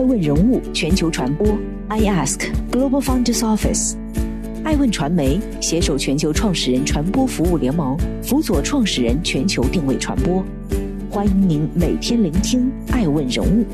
[0.00, 1.46] 爱问人物全球传播
[1.88, 3.96] ，I Ask Global Founders Office。
[4.64, 10.42] 爱问传媒携手全球创始人传播服务联盟，辅佐创始人全球定位传播。
[11.10, 13.66] 欢迎您每天聆听爱问人物。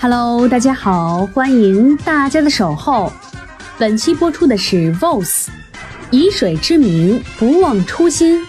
[0.00, 3.12] Hello，大家好，欢迎大家的守候。
[3.76, 5.48] 本期播出的是 VOS，
[6.12, 8.40] 以水之名，不忘初心。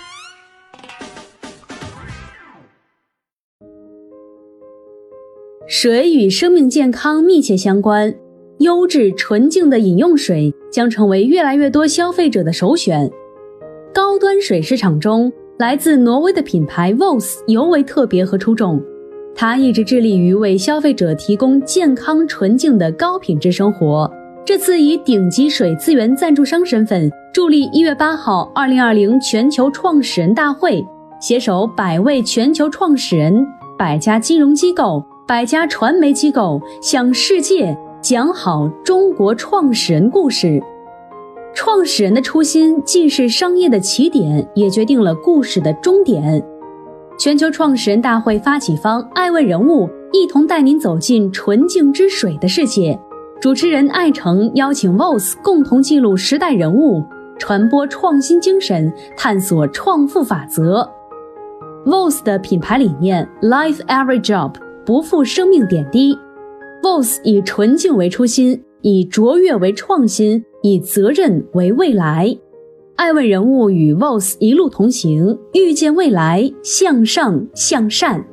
[5.68, 8.14] 水与生命健康密切相关，
[8.60, 13.12] 优质纯净的饮用水将成为越来越多消费者的首选。
[13.94, 18.82] 高端水市场中，来自挪威的品牌 VOS 尤为特别和出众。
[19.36, 24.10] 它一直致力于为消费者提供健康纯净的高品质生活。
[24.46, 30.82] 这次以顶级水资源赞助商身份助力一月八号二零二零全球创始人大会，
[31.20, 33.46] 携手百位全球创始人、
[33.78, 35.04] 百家金融机构。
[35.28, 40.58] 百家传媒机构向世界讲好中国创始人故事。
[41.54, 46.42] 创始人的初心既是商业的起点，也决定了故事的终点。
[47.20, 52.98] 全球创始人大会发起方爱问人物一同带您走进纯净之水的世界。
[53.42, 57.04] 主持人艾诚邀请 VOS 共同记录时代人物，
[57.38, 60.90] 传播创新精神，探索创富法则。
[61.86, 64.54] VOS 的品牌理念：Life Every Job。
[64.88, 66.18] 不负生命点滴
[66.82, 72.34] ，VOS 以纯净为初心，以卓越为创新，以责任为未来。
[72.96, 78.26] 爱问人物与 VOS 一路同行，遇见未来，向上向善。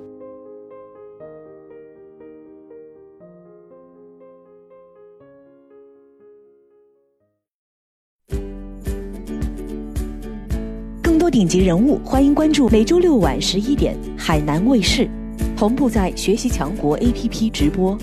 [11.03, 15.11] 更多顶级人物，欢迎关注每周六晚十一点海南卫视。
[15.57, 17.97] 同步在学习强国 APP 直播，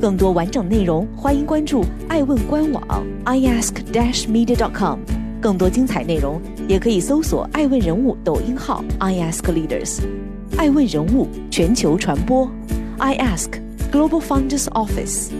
[0.00, 2.82] 更多完整内容欢迎关注爱问官网
[3.24, 4.98] iask-media.com。
[5.40, 10.00] 更多精彩内容也可以搜索爱问人物抖音号 iaskleaders。
[10.56, 12.48] 爱问人物全球传播
[12.98, 13.50] ，iask
[13.92, 15.30] Global Founders Office。